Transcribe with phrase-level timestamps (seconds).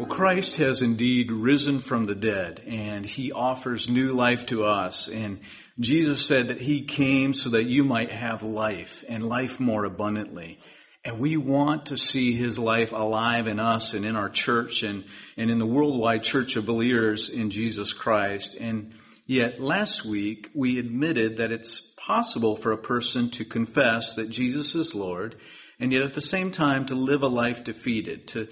[0.00, 5.08] Well, Christ has indeed risen from the dead and he offers new life to us.
[5.08, 5.40] And
[5.78, 10.58] Jesus said that he came so that you might have life and life more abundantly.
[11.04, 15.04] And we want to see his life alive in us and in our church and,
[15.36, 18.54] and in the worldwide church of believers in Jesus Christ.
[18.54, 18.94] And
[19.26, 24.74] yet last week we admitted that it's possible for a person to confess that Jesus
[24.74, 25.36] is Lord
[25.78, 28.48] and yet at the same time to live a life defeated, to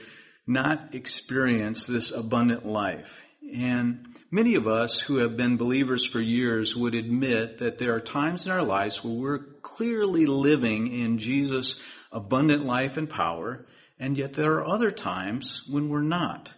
[0.49, 3.22] not experience this abundant life.
[3.54, 8.00] And many of us who have been believers for years would admit that there are
[8.00, 11.77] times in our lives where we're clearly living in Jesus'
[12.13, 13.67] abundant life and power,
[13.99, 16.53] and yet there are other times when we're not.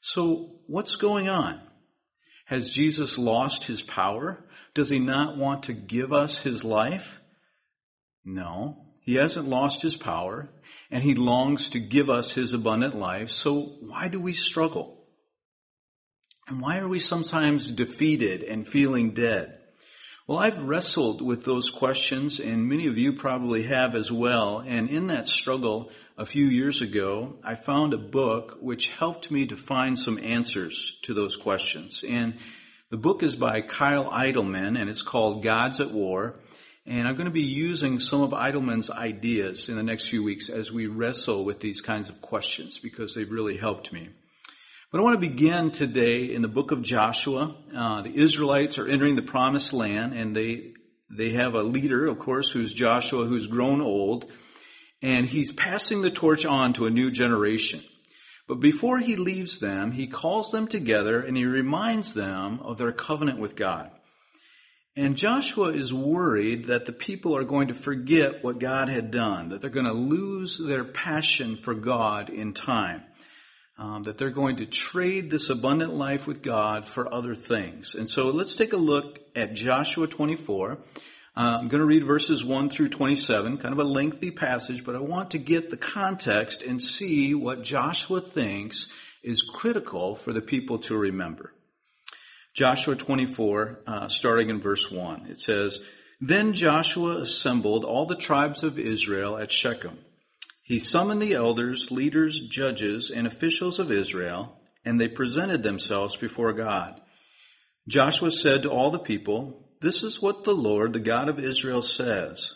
[0.00, 1.60] So what's going on?
[2.46, 4.44] Has Jesus lost his power?
[4.74, 7.18] Does he not want to give us his life?
[8.24, 10.48] No, he hasn't lost his power
[10.90, 13.30] and he longs to give us his abundant life.
[13.30, 15.04] So why do we struggle?
[16.48, 19.58] And why are we sometimes defeated and feeling dead?
[20.28, 24.58] Well, I've wrestled with those questions and many of you probably have as well.
[24.58, 29.46] And in that struggle a few years ago, I found a book which helped me
[29.46, 32.04] to find some answers to those questions.
[32.08, 32.38] And
[32.90, 36.40] the book is by Kyle Idleman and it's called Gods at War.
[36.88, 40.48] And I'm going to be using some of Idleman's ideas in the next few weeks
[40.48, 44.08] as we wrestle with these kinds of questions because they've really helped me.
[44.92, 47.56] But I want to begin today in the book of Joshua.
[47.76, 50.74] Uh, the Israelites are entering the promised land and they,
[51.10, 54.30] they have a leader, of course, who's Joshua, who's grown old,
[55.02, 57.82] and he's passing the torch on to a new generation.
[58.46, 62.92] But before he leaves them, he calls them together and he reminds them of their
[62.92, 63.90] covenant with God.
[64.98, 69.50] And Joshua is worried that the people are going to forget what God had done,
[69.50, 73.02] that they're going to lose their passion for God in time,
[73.76, 77.94] um, that they're going to trade this abundant life with God for other things.
[77.94, 80.72] And so let's take a look at Joshua 24.
[80.72, 80.78] Uh,
[81.36, 85.00] I'm going to read verses 1 through 27, kind of a lengthy passage, but I
[85.00, 88.88] want to get the context and see what Joshua thinks
[89.22, 91.52] is critical for the people to remember.
[92.56, 95.26] Joshua 24, uh, starting in verse 1.
[95.28, 95.78] It says,
[96.22, 99.98] Then Joshua assembled all the tribes of Israel at Shechem.
[100.62, 106.54] He summoned the elders, leaders, judges, and officials of Israel, and they presented themselves before
[106.54, 106.98] God.
[107.88, 111.82] Joshua said to all the people, This is what the Lord, the God of Israel,
[111.82, 112.54] says.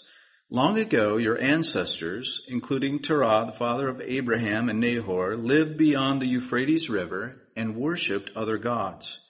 [0.49, 6.27] Long ago, your ancestors, including Terah, the father of Abraham and Nahor, lived beyond the
[6.27, 9.21] Euphrates River and worshipped other gods.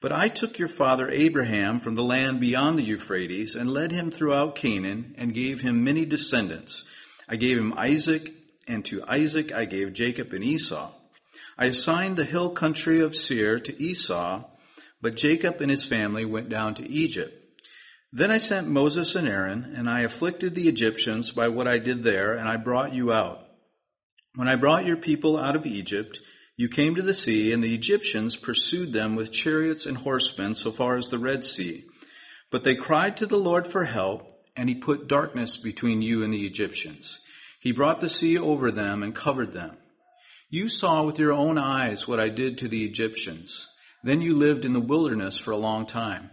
[0.00, 4.10] But I took your father Abraham from the land beyond the Euphrates and led him
[4.10, 6.84] throughout Canaan and gave him many descendants.
[7.28, 8.34] I gave him Isaac,
[8.68, 10.92] and to Isaac I gave Jacob and Esau.
[11.58, 14.44] I assigned the hill country of Seir to Esau,
[15.00, 17.42] but Jacob and his family went down to Egypt.
[18.12, 22.02] Then I sent Moses and Aaron, and I afflicted the Egyptians by what I did
[22.02, 23.46] there, and I brought you out.
[24.34, 26.20] When I brought your people out of Egypt,
[26.56, 30.72] you came to the sea, and the Egyptians pursued them with chariots and horsemen so
[30.72, 31.84] far as the Red Sea.
[32.50, 34.22] But they cried to the Lord for help,
[34.56, 37.20] and he put darkness between you and the Egyptians.
[37.60, 39.76] He brought the sea over them and covered them.
[40.48, 43.68] You saw with your own eyes what I did to the Egyptians.
[44.02, 46.30] Then you lived in the wilderness for a long time.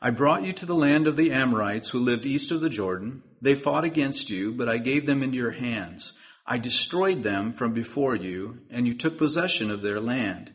[0.00, 3.22] I brought you to the land of the Amorites who lived east of the Jordan.
[3.40, 6.12] They fought against you, but I gave them into your hands.
[6.52, 10.52] I destroyed them from before you, and you took possession of their land.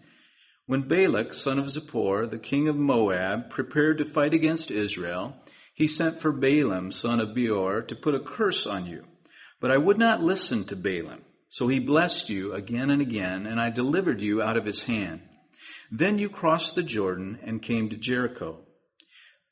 [0.68, 5.34] When Balak, son of Zippor, the king of Moab, prepared to fight against Israel,
[5.74, 9.06] he sent for Balaam, son of Beor, to put a curse on you.
[9.60, 11.24] But I would not listen to Balaam.
[11.50, 15.22] So he blessed you again and again, and I delivered you out of his hand.
[15.92, 18.60] Then you crossed the Jordan and came to Jericho.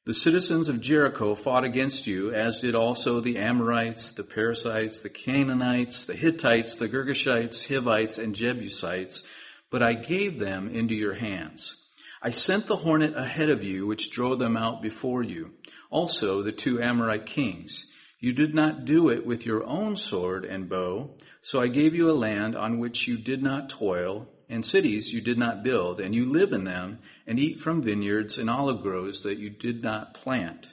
[0.06, 5.10] The citizens of Jericho fought against you, as did also the Amorites, the Perizzites, the
[5.10, 9.24] Canaanites, the Hittites, the Girgashites, Hivites, and Jebusites,
[9.72, 11.76] but I gave them into your hands.
[12.22, 15.53] I sent the hornet ahead of you, which drove them out before you.
[15.90, 17.88] Also the two Amorite kings.
[18.20, 22.12] You did not do it with your own sword and bow, so I gave you
[22.12, 26.14] a land on which you did not toil, and cities you did not build, and
[26.14, 30.14] you live in them, and eat from vineyards and olive groves that you did not
[30.14, 30.68] plant.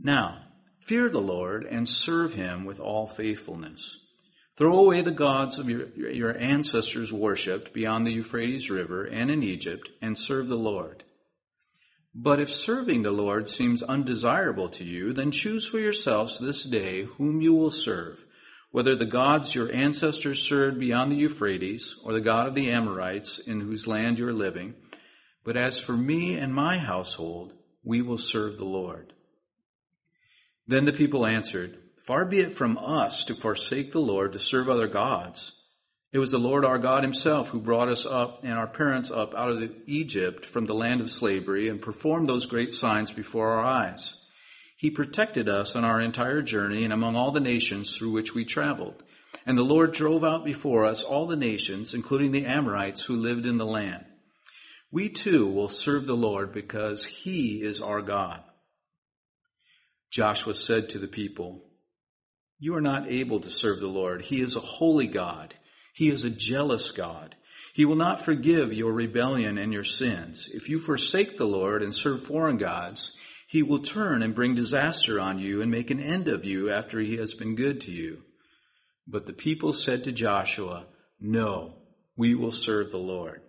[0.00, 0.42] Now,
[0.80, 3.96] fear the Lord and serve him with all faithfulness.
[4.56, 9.42] Throw away the gods of your, your ancestors worshipped beyond the Euphrates River and in
[9.42, 11.04] Egypt, and serve the Lord.
[12.14, 17.04] But if serving the Lord seems undesirable to you, then choose for yourselves this day
[17.04, 18.24] whom you will serve
[18.70, 23.38] whether the gods your ancestors served beyond the Euphrates, or the God of the Amorites
[23.38, 24.74] in whose land you are living.
[25.44, 29.14] But as for me and my household, we will serve the Lord.
[30.66, 34.68] Then the people answered, Far be it from us to forsake the Lord to serve
[34.68, 35.52] other gods.
[36.12, 39.34] It was the Lord our God himself who brought us up and our parents up
[39.34, 43.64] out of Egypt from the land of slavery and performed those great signs before our
[43.64, 44.14] eyes.
[44.78, 48.44] He protected us on our entire journey and among all the nations through which we
[48.44, 49.02] traveled.
[49.44, 53.44] And the Lord drove out before us all the nations, including the Amorites who lived
[53.44, 54.04] in the land.
[54.92, 58.40] We too will serve the Lord because he is our God.
[60.12, 61.64] Joshua said to the people,
[62.60, 64.22] You are not able to serve the Lord.
[64.22, 65.54] He is a holy God.
[65.92, 67.34] He is a jealous God.
[67.74, 70.48] He will not forgive your rebellion and your sins.
[70.52, 73.12] If you forsake the Lord and serve foreign gods,
[73.48, 77.00] he will turn and bring disaster on you and make an end of you after
[77.00, 78.22] he has been good to you.
[79.06, 80.84] But the people said to Joshua,
[81.18, 81.72] No,
[82.14, 83.40] we will serve the Lord.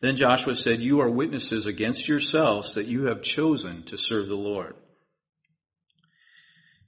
[0.00, 4.36] Then Joshua said, You are witnesses against yourselves that you have chosen to serve the
[4.36, 4.74] Lord.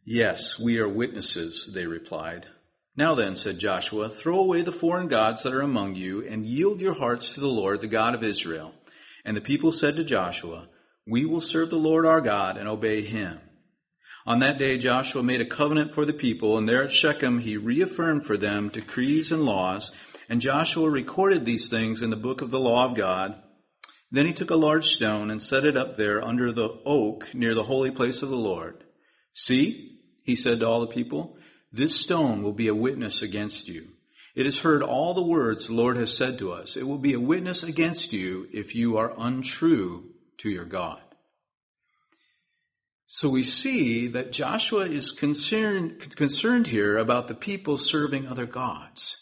[0.06, 2.46] Yes, we are witnesses, they replied.
[2.96, 6.81] Now then, said Joshua, throw away the foreign gods that are among you and yield
[6.81, 8.72] your hearts to the Lord, the God of Israel.
[9.26, 10.69] And the people said to Joshua,
[11.06, 13.40] we will serve the Lord our God and obey him.
[14.25, 17.56] On that day, Joshua made a covenant for the people, and there at Shechem he
[17.56, 19.90] reaffirmed for them decrees and laws.
[20.28, 23.34] And Joshua recorded these things in the book of the law of God.
[24.12, 27.54] Then he took a large stone and set it up there under the oak near
[27.54, 28.84] the holy place of the Lord.
[29.32, 31.37] See, he said to all the people,
[31.72, 33.88] this stone will be a witness against you.
[34.37, 36.76] It has heard all the words the Lord has said to us.
[36.76, 41.00] It will be a witness against you if you are untrue to your God.
[43.06, 49.19] So we see that Joshua is concerned, concerned here about the people serving other gods.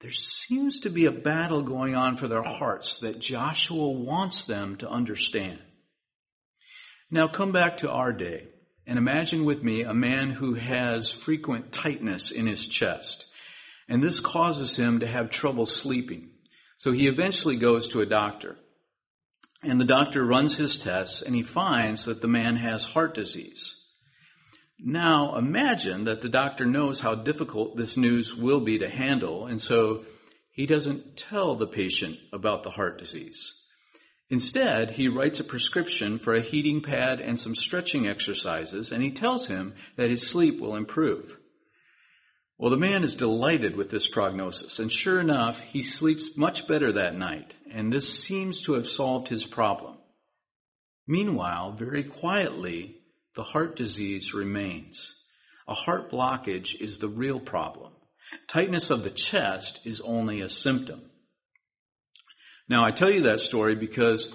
[0.00, 4.76] There seems to be a battle going on for their hearts that Joshua wants them
[4.76, 5.58] to understand.
[7.10, 8.48] Now come back to our day
[8.86, 13.26] and imagine with me a man who has frequent tightness in his chest.
[13.88, 16.30] And this causes him to have trouble sleeping.
[16.78, 18.56] So he eventually goes to a doctor.
[19.62, 23.76] And the doctor runs his tests and he finds that the man has heart disease.
[24.78, 29.60] Now imagine that the doctor knows how difficult this news will be to handle, and
[29.60, 30.06] so
[30.52, 33.52] he doesn't tell the patient about the heart disease.
[34.30, 39.10] Instead, he writes a prescription for a heating pad and some stretching exercises, and he
[39.10, 41.36] tells him that his sleep will improve.
[42.60, 46.92] Well, the man is delighted with this prognosis, and sure enough, he sleeps much better
[46.92, 49.96] that night, and this seems to have solved his problem.
[51.06, 52.98] Meanwhile, very quietly,
[53.34, 55.14] the heart disease remains.
[55.66, 57.92] A heart blockage is the real problem.
[58.46, 61.00] Tightness of the chest is only a symptom.
[62.68, 64.28] Now, I tell you that story because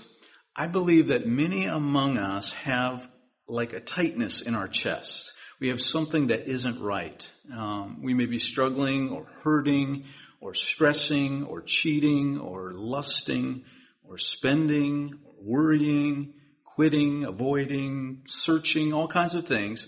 [0.55, 3.07] I believe that many among us have
[3.47, 7.29] like a tightness in our chest we have something that isn't right.
[7.53, 10.05] Um, we may be struggling or hurting
[10.41, 13.63] or stressing or cheating or lusting
[14.03, 19.87] or spending or worrying, quitting, avoiding, searching, all kinds of things.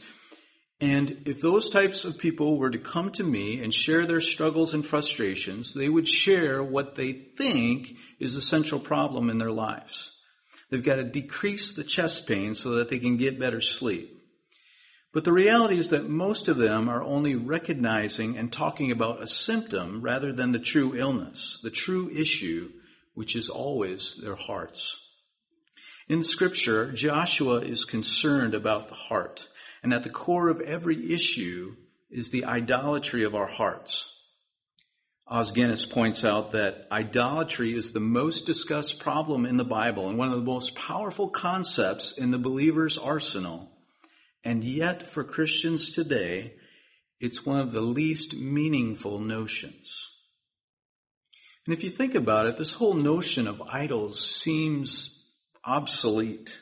[0.79, 4.73] And if those types of people were to come to me and share their struggles
[4.73, 10.11] and frustrations, they would share what they think is the central problem in their lives.
[10.69, 14.16] They've got to decrease the chest pain so that they can get better sleep.
[15.17, 19.25] But the reality is that most of them are only recognizing and talking about a
[19.25, 22.71] symptom rather than the true illness, the true issue,
[23.15, 24.95] which is always their hearts.
[26.07, 29.47] In scripture, Joshua is concerned about the heart,
[29.81, 31.75] and at the core of every issue
[32.11, 34.07] is the idolatry of our hearts.
[35.25, 40.17] Os Guinness points out that idolatry is the most discussed problem in the Bible and
[40.19, 43.71] one of the most powerful concepts in the believer's arsenal
[44.43, 46.53] and yet, for Christians today,
[47.19, 50.09] it's one of the least meaningful notions.
[51.65, 55.21] And if you think about it, this whole notion of idols seems
[55.65, 56.57] obsolete.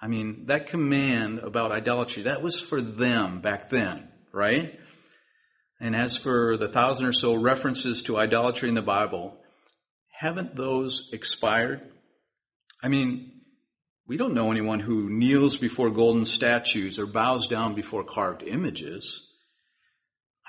[0.00, 4.78] I mean, that command about idolatry, that was for them back then, right?
[5.78, 9.36] And as for the thousand or so references to idolatry in the Bible,
[10.10, 11.82] haven't those expired?
[12.82, 13.31] I mean,
[14.12, 19.26] we don't know anyone who kneels before golden statues or bows down before carved images.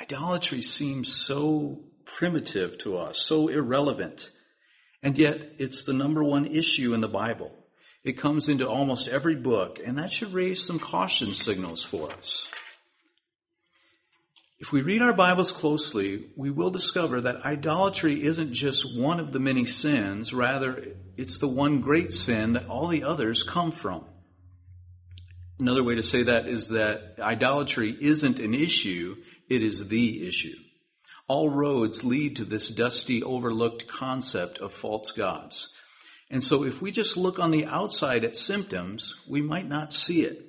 [0.01, 4.29] Idolatry seems so primitive to us, so irrelevant.
[5.01, 7.53] And yet, it's the number one issue in the Bible.
[8.03, 12.49] It comes into almost every book, and that should raise some caution signals for us.
[14.59, 19.33] If we read our Bibles closely, we will discover that idolatry isn't just one of
[19.33, 24.05] the many sins, rather, it's the one great sin that all the others come from.
[25.59, 29.15] Another way to say that is that idolatry isn't an issue,
[29.49, 30.55] it is the issue.
[31.27, 35.69] All roads lead to this dusty, overlooked concept of false gods.
[36.29, 40.21] And so if we just look on the outside at symptoms, we might not see
[40.21, 40.45] it.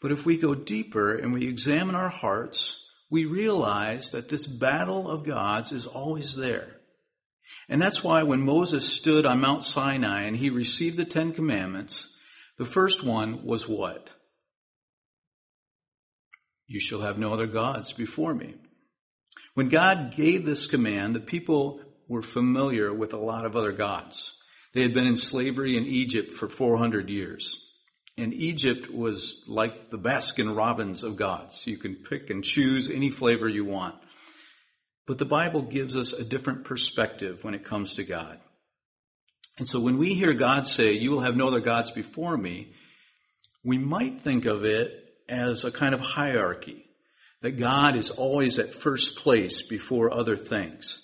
[0.00, 5.08] But if we go deeper and we examine our hearts, we realize that this battle
[5.08, 6.76] of gods is always there.
[7.68, 12.08] And that's why when Moses stood on Mount Sinai and he received the Ten Commandments,
[12.58, 14.10] the first one was what?
[16.66, 18.54] You shall have no other gods before me.
[19.54, 24.34] When God gave this command, the people were familiar with a lot of other gods.
[24.74, 27.56] They had been in slavery in Egypt for 400 years.
[28.18, 31.66] And Egypt was like the Baskin Robbins of gods.
[31.66, 33.96] You can pick and choose any flavor you want.
[35.06, 38.40] But the Bible gives us a different perspective when it comes to God.
[39.58, 42.72] And so when we hear God say, You will have no other gods before me,
[43.64, 44.92] we might think of it
[45.28, 46.84] as a kind of hierarchy
[47.42, 51.02] that God is always at first place before other things.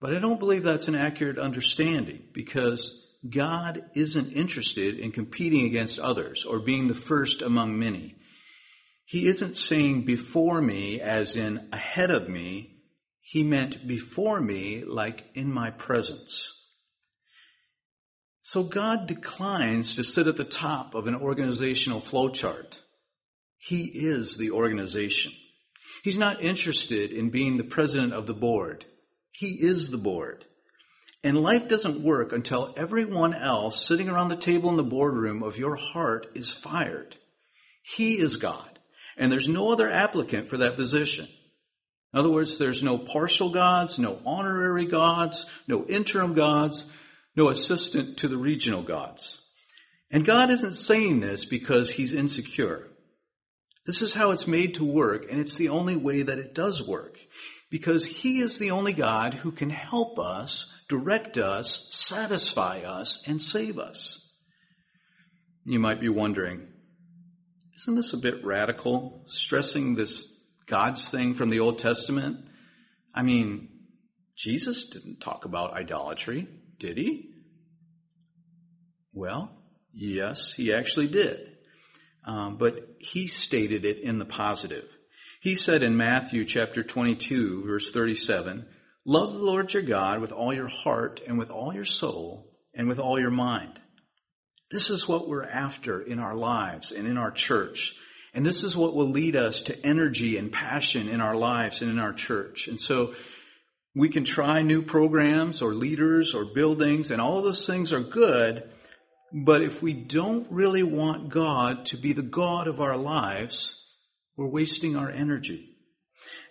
[0.00, 5.98] But I don't believe that's an accurate understanding because God isn't interested in competing against
[5.98, 8.16] others or being the first among many.
[9.06, 12.82] He isn't saying before me as in ahead of me.
[13.20, 16.52] He meant before me like in my presence.
[18.42, 22.78] So God declines to sit at the top of an organizational flowchart.
[23.56, 25.32] He is the organization.
[26.02, 28.84] He's not interested in being the president of the board.
[29.32, 30.44] He is the board.
[31.24, 35.58] And life doesn't work until everyone else sitting around the table in the boardroom of
[35.58, 37.16] your heart is fired.
[37.82, 38.78] He is God.
[39.16, 41.26] And there's no other applicant for that position.
[42.12, 46.84] In other words, there's no partial gods, no honorary gods, no interim gods,
[47.34, 49.38] no assistant to the regional gods.
[50.10, 52.88] And God isn't saying this because he's insecure.
[53.86, 56.82] This is how it's made to work, and it's the only way that it does
[56.82, 57.18] work.
[57.70, 63.40] Because He is the only God who can help us, direct us, satisfy us, and
[63.40, 64.18] save us.
[65.64, 66.68] You might be wondering,
[67.76, 70.26] isn't this a bit radical, stressing this
[70.66, 72.44] God's thing from the Old Testament?
[73.14, 73.68] I mean,
[74.36, 76.48] Jesus didn't talk about idolatry,
[76.78, 77.30] did he?
[79.12, 79.50] Well,
[79.92, 81.54] yes, he actually did
[82.26, 84.88] um, but he stated it in the positive.
[85.40, 88.66] He said in Matthew chapter 22, verse 37,
[89.06, 92.88] Love the Lord your God with all your heart and with all your soul and
[92.88, 93.78] with all your mind.
[94.70, 97.94] This is what we're after in our lives and in our church.
[98.32, 101.90] And this is what will lead us to energy and passion in our lives and
[101.90, 102.66] in our church.
[102.66, 103.14] And so
[103.94, 108.68] we can try new programs or leaders or buildings, and all those things are good,
[109.32, 113.76] but if we don't really want God to be the God of our lives,
[114.36, 115.76] we're wasting our energy.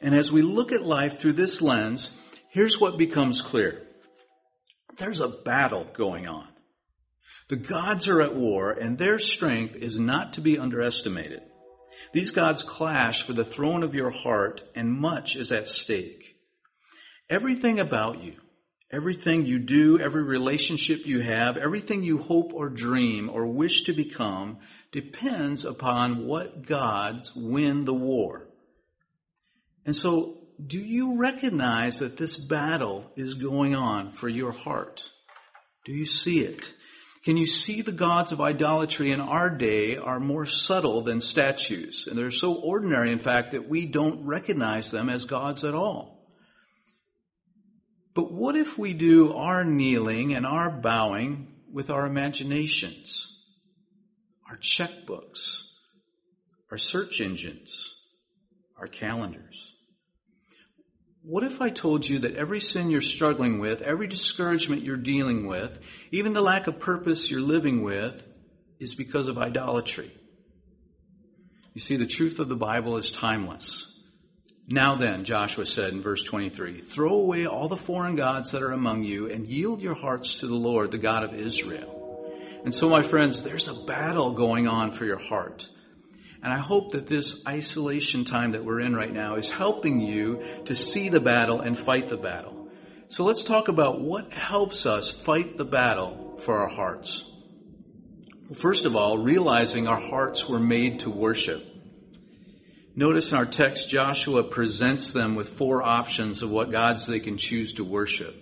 [0.02, 2.12] And as we look at life through this lens,
[2.54, 3.86] here's what becomes clear.
[4.96, 6.48] There's a battle going on.
[7.50, 11.42] The gods are at war and their strength is not to be underestimated.
[12.14, 16.38] These gods clash for the throne of your heart and much is at stake.
[17.30, 18.36] Everything about you,
[18.94, 23.92] Everything you do, every relationship you have, everything you hope or dream or wish to
[23.92, 24.60] become
[24.92, 28.48] depends upon what gods win the war.
[29.84, 35.10] And so, do you recognize that this battle is going on for your heart?
[35.86, 36.72] Do you see it?
[37.26, 42.08] Can you see the gods of idolatry in our day are more subtle than statues?
[42.08, 46.28] And they're so ordinary, in fact, that we don't recognize them as gods at all.
[48.14, 53.28] But what if we do our kneeling and our bowing with our imaginations,
[54.50, 55.62] our checkbooks,
[56.70, 57.94] our search engines,
[58.78, 59.73] our calendars?
[61.26, 65.48] What if I told you that every sin you're struggling with, every discouragement you're dealing
[65.48, 65.80] with,
[66.12, 68.22] even the lack of purpose you're living with,
[68.78, 70.12] is because of idolatry?
[71.74, 73.88] You see, the truth of the Bible is timeless.
[74.68, 78.74] Now then, Joshua said in verse 23, throw away all the foreign gods that are
[78.74, 82.32] among you and yield your hearts to the Lord, the God of Israel.
[82.66, 85.70] And so, my friends, there's a battle going on for your heart.
[86.44, 90.44] And I hope that this isolation time that we're in right now is helping you
[90.66, 92.68] to see the battle and fight the battle.
[93.08, 97.24] So let's talk about what helps us fight the battle for our hearts.
[98.50, 101.66] Well, first of all, realizing our hearts were made to worship.
[102.94, 107.38] Notice in our text, Joshua presents them with four options of what gods they can
[107.38, 108.36] choose to worship.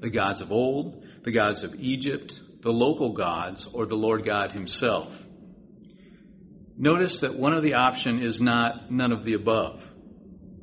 [0.00, 4.50] The gods of old, the gods of Egypt, the local gods, or the Lord God
[4.50, 5.25] himself.
[6.78, 9.82] Notice that one of the option is not none of the above,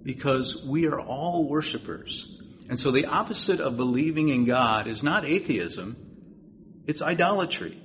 [0.04, 2.28] because we are all worshipers.
[2.70, 5.98] And so the opposite of believing in God is not atheism,
[6.86, 7.82] it's idolatry.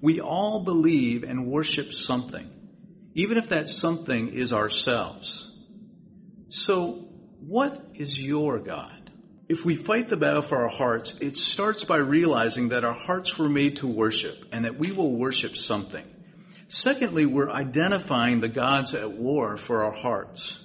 [0.00, 2.50] We all believe and worship something,
[3.14, 5.50] even if that something is ourselves.
[6.48, 7.08] So,
[7.40, 9.10] what is your God?
[9.48, 13.38] If we fight the battle for our hearts, it starts by realizing that our hearts
[13.38, 16.04] were made to worship and that we will worship something.
[16.68, 20.60] Secondly, we're identifying the gods at war for our hearts.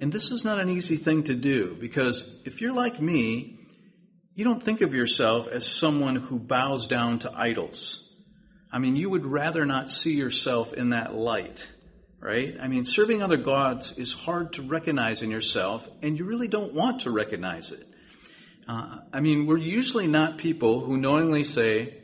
[0.00, 3.58] And this is not an easy thing to do because if you're like me,
[4.34, 8.04] you don't think of yourself as someone who bows down to idols.
[8.70, 11.66] I mean, you would rather not see yourself in that light,
[12.20, 12.54] right?
[12.60, 16.74] I mean, serving other gods is hard to recognize in yourself, and you really don't
[16.74, 17.84] want to recognize it.
[18.68, 21.94] Uh, I mean, we're usually not people who knowingly say,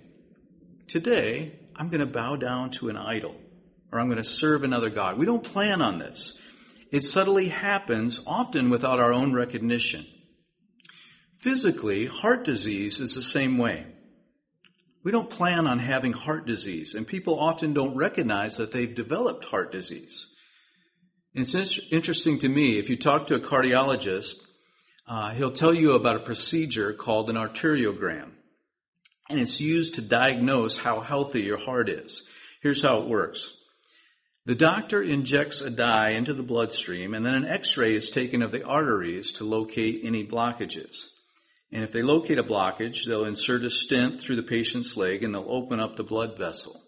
[0.88, 3.34] Today, I'm going to bow down to an idol,
[3.92, 5.18] or I'm going to serve another God.
[5.18, 6.34] We don't plan on this.
[6.92, 10.06] It subtly happens, often without our own recognition.
[11.38, 13.86] Physically, heart disease is the same way.
[15.02, 19.44] We don't plan on having heart disease, and people often don't recognize that they've developed
[19.44, 20.28] heart disease.
[21.34, 24.36] And it's interesting to me, if you talk to a cardiologist,
[25.08, 28.30] uh, he'll tell you about a procedure called an arteriogram.
[29.28, 32.22] And it's used to diagnose how healthy your heart is.
[32.62, 33.52] Here's how it works.
[34.46, 38.52] The doctor injects a dye into the bloodstream, and then an x-ray is taken of
[38.52, 41.06] the arteries to locate any blockages.
[41.72, 45.34] And if they locate a blockage, they'll insert a stent through the patient's leg and
[45.34, 46.80] they'll open up the blood vessel.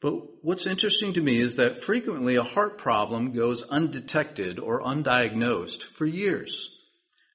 [0.00, 5.82] But what's interesting to me is that frequently a heart problem goes undetected or undiagnosed
[5.82, 6.68] for years.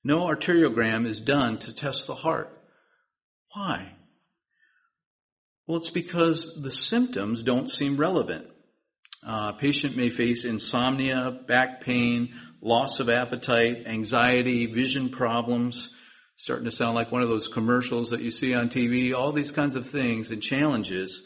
[0.03, 2.62] No arteriogram is done to test the heart.
[3.53, 3.93] Why?
[5.67, 8.47] Well, it's because the symptoms don't seem relevant.
[9.25, 15.89] Uh, a patient may face insomnia, back pain, loss of appetite, anxiety, vision problems,
[16.35, 19.51] starting to sound like one of those commercials that you see on TV, all these
[19.51, 21.21] kinds of things and challenges.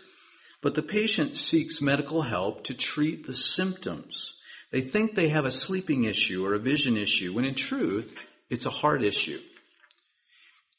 [0.61, 4.33] But the patient seeks medical help to treat the symptoms.
[4.71, 8.13] They think they have a sleeping issue or a vision issue, when in truth,
[8.49, 9.39] it's a heart issue.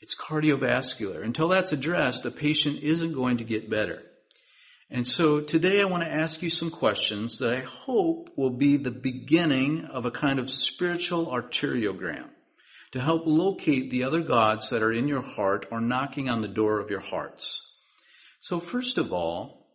[0.01, 1.25] It's cardiovascular.
[1.25, 4.03] Until that's addressed, the patient isn't going to get better.
[4.91, 8.77] And so today I want to ask you some questions that I hope will be
[8.77, 12.31] the beginning of a kind of spiritual arteriogram
[12.93, 16.49] to help locate the other gods that are in your heart or knocking on the
[16.49, 17.61] door of your hearts.
[18.41, 19.67] So, first of all,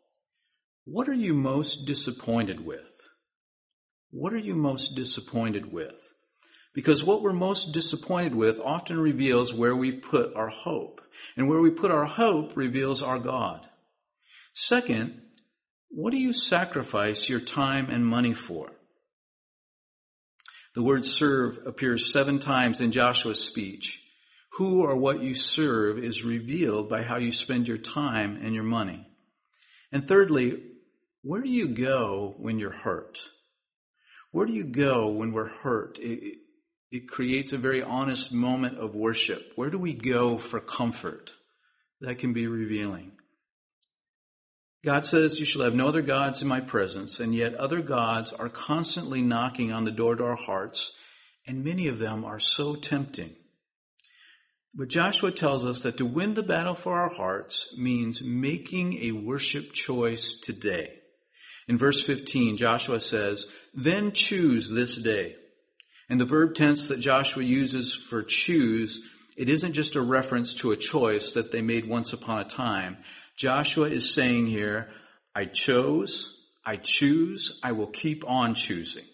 [0.85, 2.79] what are you most disappointed with?
[4.09, 6.12] What are you most disappointed with?
[6.73, 11.01] Because what we're most disappointed with often reveals where we've put our hope.
[11.37, 13.65] And where we put our hope reveals our God.
[14.53, 15.21] Second,
[15.89, 18.71] what do you sacrifice your time and money for?
[20.73, 23.99] The word serve appears seven times in Joshua's speech.
[24.53, 28.63] Who or what you serve is revealed by how you spend your time and your
[28.63, 29.07] money.
[29.91, 30.63] And thirdly,
[31.21, 33.19] where do you go when you're hurt?
[34.31, 35.99] Where do you go when we're hurt?
[35.99, 36.37] It,
[36.93, 39.51] it creates a very honest moment of worship.
[39.55, 41.33] Where do we go for comfort?
[42.01, 43.13] That can be revealing.
[44.85, 48.31] God says, You shall have no other gods in my presence, and yet other gods
[48.31, 50.91] are constantly knocking on the door to our hearts,
[51.47, 53.33] and many of them are so tempting.
[54.75, 59.13] But Joshua tells us that to win the battle for our hearts means making a
[59.13, 60.91] worship choice today.
[61.67, 65.37] In verse 15, Joshua says, Then choose this day.
[66.09, 69.01] And the verb tense that Joshua uses for choose,
[69.37, 72.97] it isn't just a reference to a choice that they made once upon a time.
[73.35, 74.89] Joshua is saying here,
[75.35, 76.33] I chose,
[76.65, 79.05] I choose, I will keep on choosing.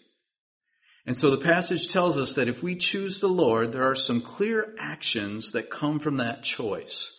[1.06, 4.20] And so the passage tells us that if we choose the Lord, there are some
[4.20, 7.12] clear actions that come from that choice.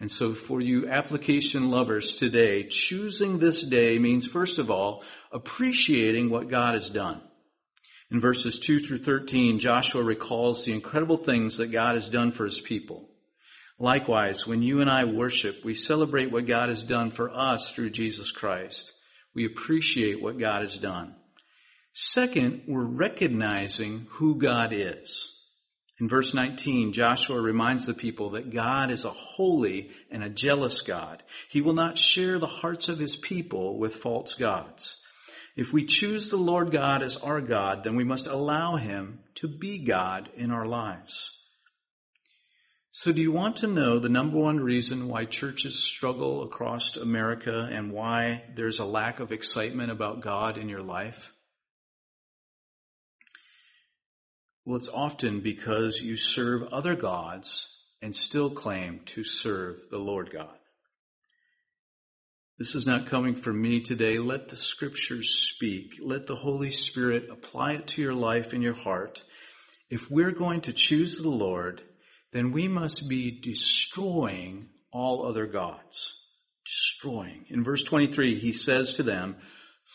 [0.00, 6.30] And so for you application lovers today, choosing this day means first of all, appreciating
[6.30, 7.20] what God has done.
[8.10, 12.44] In verses 2 through 13, Joshua recalls the incredible things that God has done for
[12.44, 13.10] his people.
[13.78, 17.90] Likewise, when you and I worship, we celebrate what God has done for us through
[17.90, 18.92] Jesus Christ.
[19.34, 21.14] We appreciate what God has done.
[21.92, 25.30] Second, we're recognizing who God is.
[26.00, 30.80] In verse 19, Joshua reminds the people that God is a holy and a jealous
[30.80, 31.22] God.
[31.50, 34.96] He will not share the hearts of his people with false gods.
[35.58, 39.48] If we choose the Lord God as our God, then we must allow him to
[39.48, 41.32] be God in our lives.
[42.92, 47.68] So do you want to know the number one reason why churches struggle across America
[47.72, 51.32] and why there's a lack of excitement about God in your life?
[54.64, 57.68] Well, it's often because you serve other gods
[58.00, 60.56] and still claim to serve the Lord God.
[62.58, 64.18] This is not coming from me today.
[64.18, 65.92] Let the scriptures speak.
[66.00, 69.22] Let the Holy Spirit apply it to your life and your heart.
[69.90, 71.82] If we're going to choose the Lord,
[72.32, 76.14] then we must be destroying all other gods.
[76.66, 77.44] Destroying.
[77.48, 79.36] In verse 23, he says to them,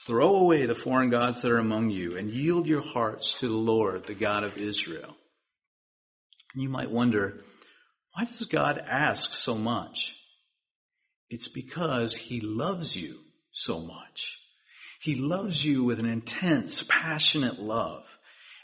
[0.07, 3.53] Throw away the foreign gods that are among you and yield your hearts to the
[3.53, 5.15] Lord, the God of Israel.
[6.53, 7.41] And you might wonder,
[8.13, 10.15] why does God ask so much?
[11.29, 13.19] It's because he loves you
[13.51, 14.39] so much.
[14.99, 18.05] He loves you with an intense, passionate love.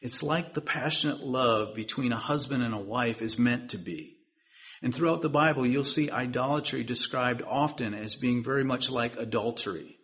[0.01, 4.17] It's like the passionate love between a husband and a wife is meant to be.
[4.81, 9.97] And throughout the Bible, you'll see idolatry described often as being very much like adultery.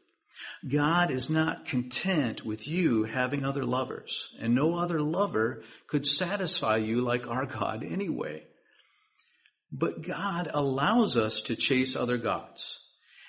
[0.68, 6.78] God is not content with you having other lovers, and no other lover could satisfy
[6.78, 8.44] you like our God anyway.
[9.78, 12.80] But God allows us to chase other gods.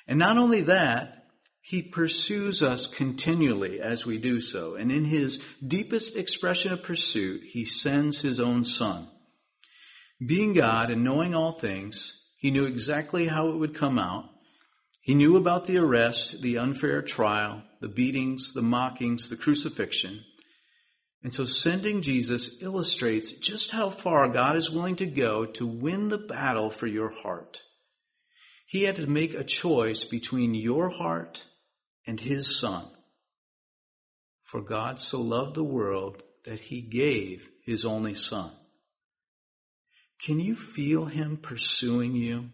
[0.06, 1.24] And not only that,
[1.60, 4.76] he pursues us continually as we do so.
[4.76, 9.08] And in his deepest expression of pursuit, he sends his own son.
[10.24, 14.30] Being God and knowing all things, he knew exactly how it would come out.
[15.00, 20.20] He knew about the arrest, the unfair trial, the beatings, the mockings, the crucifixion.
[21.26, 26.08] And so sending Jesus illustrates just how far God is willing to go to win
[26.08, 27.62] the battle for your heart.
[28.64, 31.44] He had to make a choice between your heart
[32.06, 32.86] and his son.
[34.44, 38.52] For God so loved the world that he gave his only son.
[40.22, 42.50] Can you feel him pursuing you?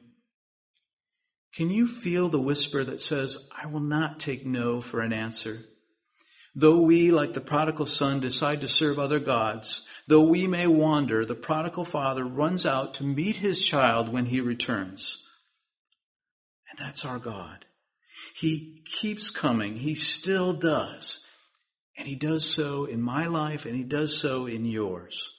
[1.55, 5.63] Can you feel the whisper that says, I will not take no for an answer?
[6.55, 11.25] Though we, like the prodigal son, decide to serve other gods, though we may wander,
[11.25, 15.19] the prodigal father runs out to meet his child when he returns.
[16.71, 17.65] And that's our God.
[18.35, 19.77] He keeps coming.
[19.77, 21.21] He still does.
[21.97, 25.31] And he does so in my life and he does so in yours.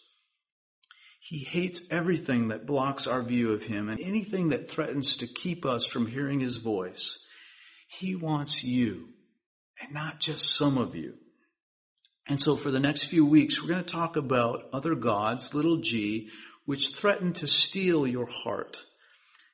[1.20, 5.66] He hates everything that blocks our view of him and anything that threatens to keep
[5.66, 7.18] us from hearing his voice.
[7.88, 9.13] He wants you
[9.84, 11.16] and not just some of you.
[12.28, 15.78] And so for the next few weeks, we're going to talk about other gods, little
[15.78, 16.30] g,
[16.66, 18.82] which threaten to steal your heart.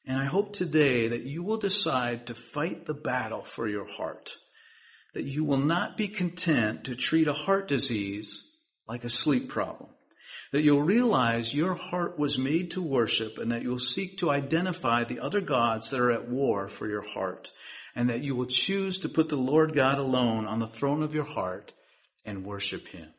[0.06, 4.38] And I hope today that you will decide to fight the battle for your heart.
[5.16, 8.44] That you will not be content to treat a heart disease
[8.88, 9.90] like a sleep problem.
[10.52, 15.04] That you'll realize your heart was made to worship and that you'll seek to identify
[15.04, 17.52] the other gods that are at war for your heart.
[17.96, 21.14] And that you will choose to put the Lord God alone on the throne of
[21.14, 21.74] your heart
[22.26, 23.10] and worship Him.